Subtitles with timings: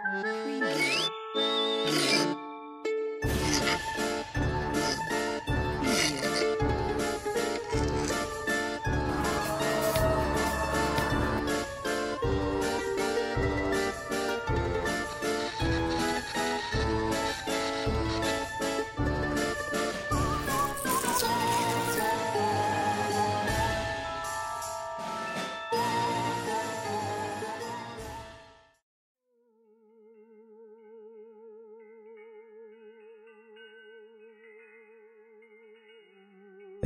[0.00, 1.08] Creamy.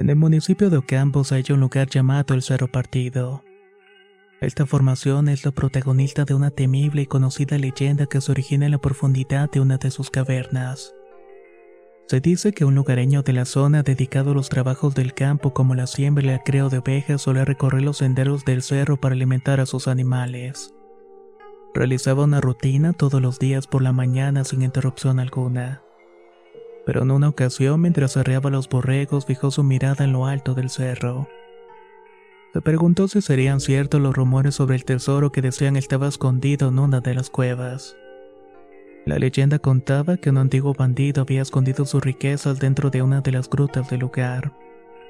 [0.02, 3.44] En el municipio de Ocampos hay un lugar llamado el Cerro Partido.
[4.40, 8.72] Esta formación es la protagonista de una temible y conocida leyenda que se origina en
[8.72, 10.92] la profundidad de una de sus cavernas.
[12.08, 15.76] Se dice que un lugareño de la zona dedicado a los trabajos del campo como
[15.76, 19.60] la siembra y el creo de ovejas solía recorrer los senderos del cerro para alimentar
[19.60, 20.74] a sus animales.
[21.74, 25.80] Realizaba una rutina todos los días por la mañana sin interrupción alguna
[26.84, 30.70] pero en una ocasión mientras arreaba los borregos fijó su mirada en lo alto del
[30.70, 31.28] cerro.
[32.52, 36.78] Se preguntó si serían ciertos los rumores sobre el tesoro que decían estaba escondido en
[36.78, 37.96] una de las cuevas.
[39.06, 43.32] La leyenda contaba que un antiguo bandido había escondido sus riquezas dentro de una de
[43.32, 44.52] las grutas del lugar,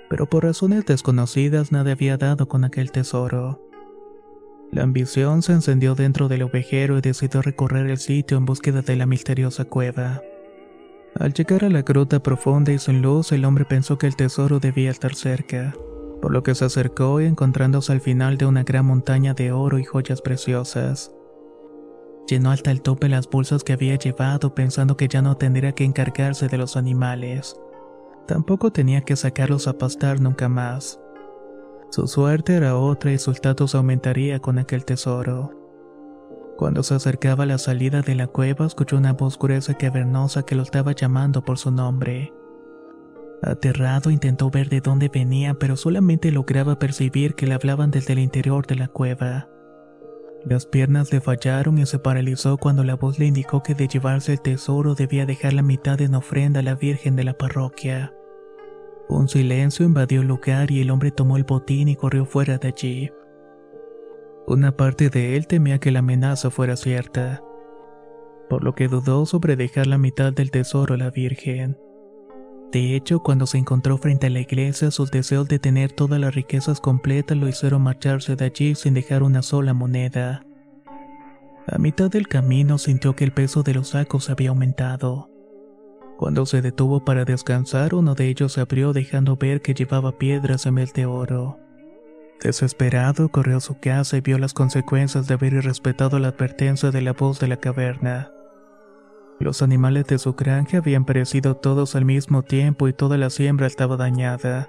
[0.08, 3.60] pero por razones desconocidas nadie había dado con aquel tesoro.
[4.70, 8.96] La ambición se encendió dentro del ovejero y decidió recorrer el sitio en búsqueda de
[8.96, 10.22] la misteriosa cueva.
[11.18, 14.60] Al llegar a la gruta profunda y sin luz, el hombre pensó que el tesoro
[14.60, 15.74] debía estar cerca,
[16.22, 19.78] por lo que se acercó y encontrándose al final de una gran montaña de oro
[19.78, 21.14] y joyas preciosas.
[22.26, 25.84] Llenó hasta el tope las bolsas que había llevado pensando que ya no tendría que
[25.84, 27.56] encargarse de los animales.
[28.26, 30.98] Tampoco tenía que sacarlos a pastar nunca más.
[31.90, 35.61] Su suerte era otra y su estatus aumentaría con aquel tesoro.
[36.62, 40.44] Cuando se acercaba a la salida de la cueva, escuchó una voz gruesa y cavernosa
[40.44, 42.32] que lo estaba llamando por su nombre.
[43.42, 48.20] Aterrado intentó ver de dónde venía, pero solamente lograba percibir que le hablaban desde el
[48.20, 49.48] interior de la cueva.
[50.44, 54.34] Las piernas le fallaron y se paralizó cuando la voz le indicó que de llevarse
[54.34, 58.14] el tesoro debía dejar la mitad en ofrenda a la Virgen de la parroquia.
[59.08, 62.68] Un silencio invadió el lugar y el hombre tomó el botín y corrió fuera de
[62.68, 63.10] allí.
[64.46, 67.42] Una parte de él temía que la amenaza fuera cierta,
[68.50, 71.78] por lo que dudó sobre dejar la mitad del tesoro a la Virgen.
[72.72, 76.34] De hecho, cuando se encontró frente a la iglesia, sus deseos de tener todas las
[76.34, 80.44] riquezas completas lo hicieron marcharse de allí sin dejar una sola moneda.
[81.66, 85.30] A mitad del camino sintió que el peso de los sacos había aumentado.
[86.18, 90.66] Cuando se detuvo para descansar, uno de ellos se abrió dejando ver que llevaba piedras
[90.66, 91.58] en vez de oro.
[92.42, 97.00] Desesperado, corrió a su casa y vio las consecuencias de haber irrespetado la advertencia de
[97.00, 98.32] la voz de la caverna.
[99.38, 103.68] Los animales de su granja habían perecido todos al mismo tiempo y toda la siembra
[103.68, 104.68] estaba dañada.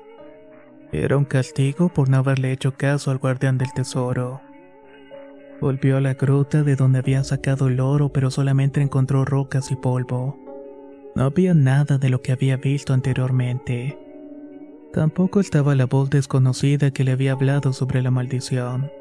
[0.91, 4.41] Era un castigo por no haberle hecho caso al guardián del tesoro.
[5.59, 9.75] Volvió a la gruta de donde había sacado el oro, pero solamente encontró rocas y
[9.75, 10.37] polvo.
[11.15, 13.97] No había nada de lo que había visto anteriormente.
[14.93, 18.91] Tampoco estaba la voz desconocida que le había hablado sobre la maldición.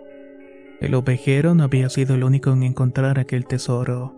[0.81, 4.14] El ovejero no había sido el único en encontrar aquel tesoro.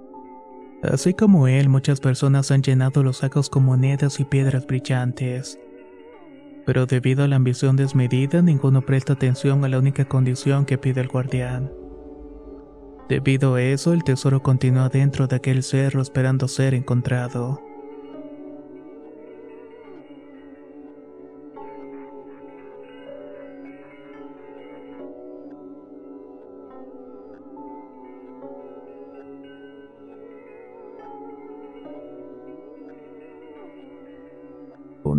[0.85, 5.59] Así como él, muchas personas han llenado los sacos con monedas y piedras brillantes.
[6.65, 11.01] Pero debido a la ambición desmedida, ninguno presta atención a la única condición que pide
[11.01, 11.73] el guardián.
[13.09, 17.61] Debido a eso, el tesoro continúa dentro de aquel cerro esperando ser encontrado.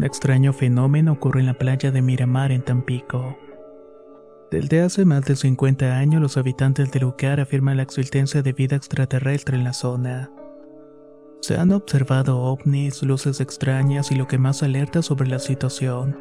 [0.06, 3.38] Extraño fenómeno ocurre en la playa de Miramar en Tampico.
[4.52, 8.76] Desde hace más de 50 años, los habitantes del lugar afirman la existencia de vida
[8.76, 10.32] extraterrestre en la zona.
[11.42, 16.18] Se han observado ovnis, luces extrañas y lo que más alerta sobre la situación.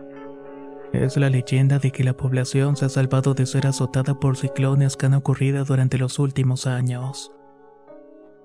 [0.93, 4.97] Es la leyenda de que la población se ha salvado de ser azotada por ciclones
[4.97, 7.33] que han ocurrido durante los últimos años.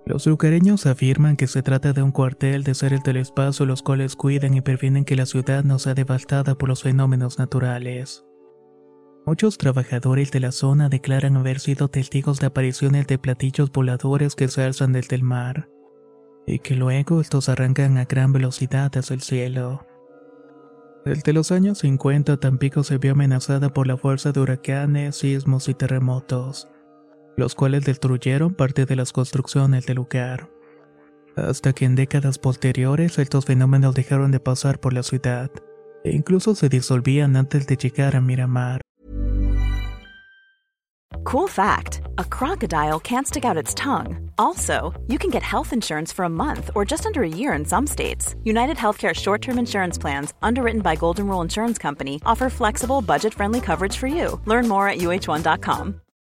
[0.09, 4.15] Los lugareños afirman que se trata de un cuartel de seres del espacio los cuales
[4.15, 8.25] cuidan y previenen que la ciudad no sea devastada por los fenómenos naturales.
[9.27, 14.47] Muchos trabajadores de la zona declaran haber sido testigos de apariciones de platillos voladores que
[14.47, 15.69] se alzan desde el mar,
[16.47, 19.85] y que luego estos arrancan a gran velocidad hacia el cielo.
[21.05, 25.75] Desde los años 50 Tampico se vio amenazada por la fuerza de huracanes, sismos y
[25.75, 26.67] terremotos,
[27.39, 30.49] los cuales destruyeron parte de las construcciones del lugar.
[31.35, 35.49] Hasta que en décadas posteriores estos fenómenos dejaron de pasar por la ciudad,
[36.03, 38.81] e incluso se disolvían antes de llegar a Miramar.
[41.23, 44.31] Cool fact a crocodile can't stick out its tongue.
[44.37, 47.65] Also, you can get health insurance for a month or just under a year in
[47.65, 48.35] some states.
[48.43, 53.33] United Healthcare short term insurance plans, underwritten by Golden Rule Insurance Company, offer flexible, budget
[53.33, 54.39] friendly coverage for you.
[54.45, 56.01] Learn more at uh1.com.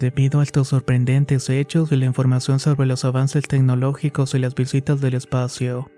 [0.00, 5.02] Debido a estos sorprendentes hechos y la información sobre los avances tecnológicos y las visitas
[5.02, 5.90] del espacio,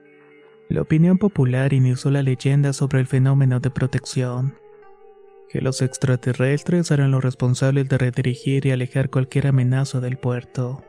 [0.68, 4.56] la opinión popular inició la leyenda sobre el fenómeno de protección.
[5.48, 10.82] Que los extraterrestres eran los responsables de redirigir y alejar cualquier amenaza del puerto.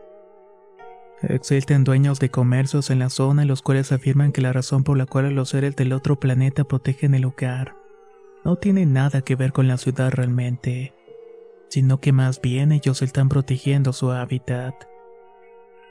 [1.22, 5.06] Existen dueños de comercios en la zona los cuales afirman que la razón por la
[5.06, 7.76] cual los seres del otro planeta protegen el lugar
[8.44, 10.94] no tiene nada que ver con la ciudad realmente
[11.74, 14.76] sino que más bien ellos están protegiendo su hábitat.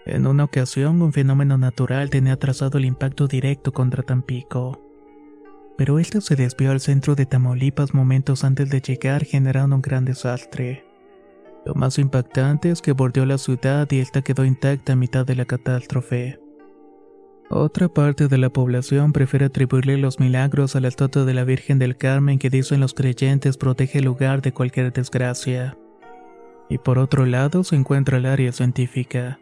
[0.06, 4.80] En una ocasión, un fenómeno natural tenía trazado el impacto directo contra Tampico.
[5.76, 10.04] Pero este se desvió al centro de Tamaulipas momentos antes de llegar, generando un gran
[10.04, 10.84] desastre.
[11.66, 15.34] Lo más impactante es que bordeó la ciudad y esta quedó intacta a mitad de
[15.34, 16.41] la catástrofe.
[17.54, 21.78] Otra parte de la población prefiere atribuirle los milagros a la estatua de la Virgen
[21.78, 25.76] del Carmen que dicen los creyentes protege el lugar de cualquier desgracia.
[26.70, 29.38] Y por otro lado se encuentra el área científica,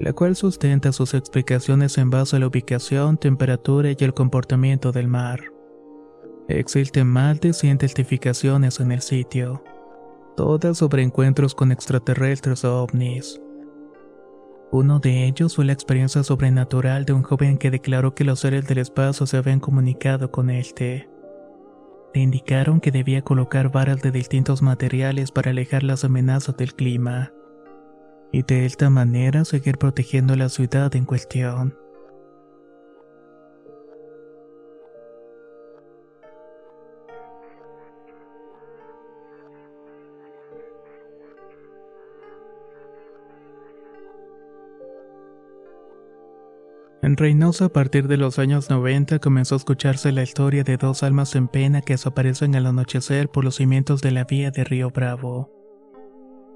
[0.00, 5.08] la cual sustenta sus explicaciones en base a la ubicación, temperatura y el comportamiento del
[5.08, 5.42] mar.
[6.48, 9.62] Existen más de 100 testificaciones en el sitio,
[10.34, 13.38] todas sobre encuentros con extraterrestres o ovnis.
[14.74, 18.66] Uno de ellos fue la experiencia sobrenatural de un joven que declaró que los seres
[18.66, 21.08] del espacio se habían comunicado con este.
[22.12, 27.30] Le indicaron que debía colocar varas de distintos materiales para alejar las amenazas del clima,
[28.32, 31.78] y de esta manera seguir protegiendo la ciudad en cuestión.
[47.04, 51.02] En Reynosa a partir de los años 90 comenzó a escucharse la historia de dos
[51.02, 54.88] almas en pena que desaparecen al anochecer por los cimientos de la vía de Río
[54.88, 55.50] Bravo.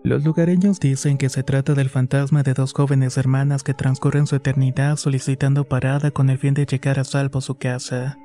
[0.03, 4.37] Los lugareños dicen que se trata del fantasma de dos jóvenes hermanas que transcurren su
[4.37, 8.17] eternidad solicitando parada con el fin de llegar a salvo a su casa,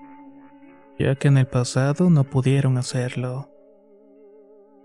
[0.98, 3.53] ya que en el pasado no pudieron hacerlo.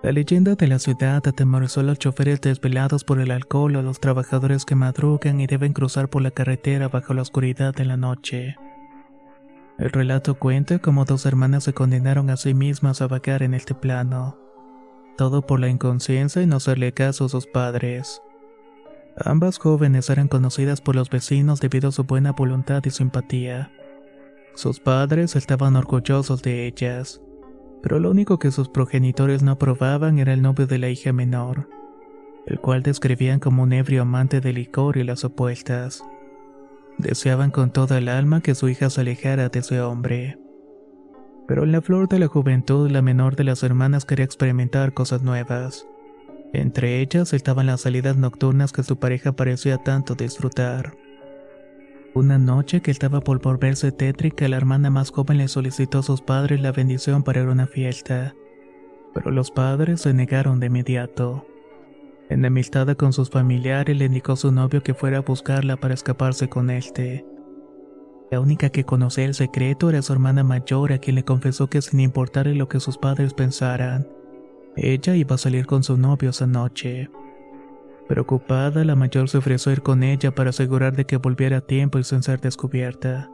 [0.01, 3.83] La leyenda de la ciudad atemorizó a los choferes desvelados por el alcohol o a
[3.83, 7.97] los trabajadores que madrugan y deben cruzar por la carretera bajo la oscuridad de la
[7.97, 8.57] noche.
[9.77, 13.75] El relato cuenta cómo dos hermanas se condenaron a sí mismas a vagar en este
[13.75, 14.39] plano,
[15.17, 18.23] todo por la inconsciencia y no hacerle caso a sus padres.
[19.17, 23.73] Ambas jóvenes eran conocidas por los vecinos debido a su buena voluntad y simpatía.
[24.55, 27.21] Sus padres estaban orgullosos de ellas
[27.83, 31.69] pero lo único que sus progenitores no aprobaban era el novio de la hija menor,
[32.47, 36.03] el cual describían como un ebrio amante del licor y las opuestas.
[36.99, 40.39] Deseaban con toda el alma que su hija se alejara de ese hombre.
[41.47, 45.23] Pero en la flor de la juventud, la menor de las hermanas quería experimentar cosas
[45.23, 45.87] nuevas.
[46.53, 50.97] Entre ellas estaban las salidas nocturnas que su pareja parecía tanto disfrutar.
[52.19, 56.21] Una noche que estaba por volverse tétrica, la hermana más joven le solicitó a sus
[56.21, 58.35] padres la bendición para ir a una fiesta,
[59.15, 61.47] pero los padres se negaron de inmediato.
[62.29, 66.49] Enemistada con sus familiares, le indicó a su novio que fuera a buscarla para escaparse
[66.49, 67.25] con este.
[68.33, 71.81] La única que conocía el secreto era su hermana mayor, a quien le confesó que
[71.83, 74.09] sin importarle lo que sus padres pensaran,
[74.75, 77.11] ella iba a salir con su novio esa noche.
[78.09, 81.61] Preocupada, la mayor se ofreció a ir con ella para asegurar de que volviera a
[81.61, 83.31] tiempo y sin ser descubierta.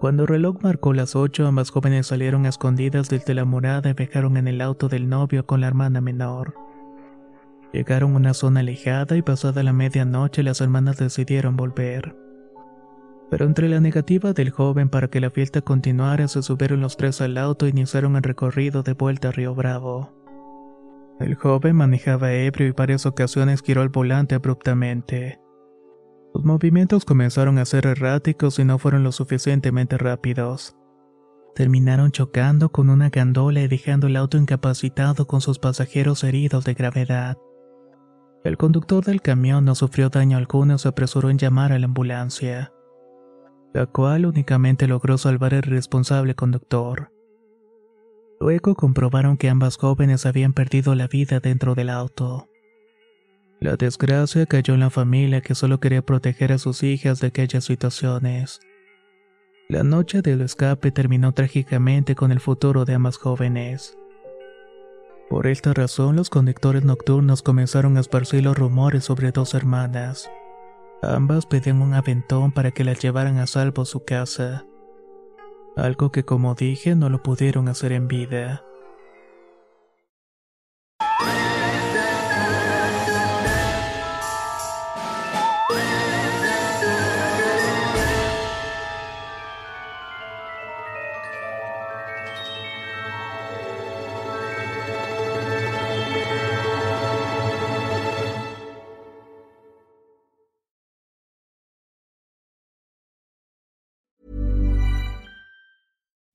[0.00, 3.94] Cuando el reloj marcó las ocho, ambas jóvenes salieron a escondidas desde la morada y
[3.94, 6.54] viajaron en el auto del novio con la hermana menor.
[7.72, 12.16] Llegaron a una zona alejada y pasada la medianoche las hermanas decidieron volver.
[13.30, 17.20] Pero entre la negativa del joven para que la fiesta continuara, se subieron los tres
[17.20, 20.17] al auto e iniciaron el recorrido de vuelta a Río Bravo.
[21.20, 25.40] El joven manejaba ebrio y varias ocasiones giró el volante abruptamente.
[26.32, 30.76] Sus movimientos comenzaron a ser erráticos y no fueron lo suficientemente rápidos.
[31.56, 36.74] Terminaron chocando con una gandola y dejando el auto incapacitado con sus pasajeros heridos de
[36.74, 37.36] gravedad.
[38.44, 41.86] El conductor del camión no sufrió daño alguno y se apresuró en llamar a la
[41.86, 42.72] ambulancia,
[43.74, 47.10] la cual únicamente logró salvar al responsable conductor.
[48.40, 52.48] Luego comprobaron que ambas jóvenes habían perdido la vida dentro del auto.
[53.60, 57.64] La desgracia cayó en la familia que solo quería proteger a sus hijas de aquellas
[57.64, 58.60] situaciones.
[59.68, 63.98] La noche del escape terminó trágicamente con el futuro de ambas jóvenes.
[65.28, 70.30] Por esta razón, los conductores nocturnos comenzaron a esparcir los rumores sobre dos hermanas.
[71.02, 74.67] Ambas pedían un aventón para que las llevaran a salvo a su casa
[75.78, 78.67] algo que como dije no lo pudieron hacer en vida.